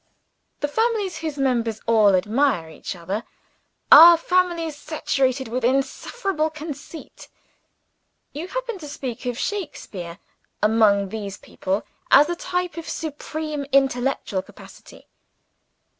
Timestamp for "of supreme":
12.77-13.63